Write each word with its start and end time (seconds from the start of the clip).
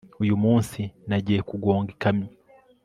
uyu 0.23 0.35
munsi, 0.43 0.79
nagiye 1.09 1.39
kugonga 1.49 1.89
ikamyo 1.95 2.29